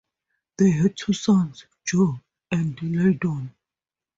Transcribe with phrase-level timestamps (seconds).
[0.57, 2.19] They had two sons, Joe
[2.49, 3.53] and Lyndon.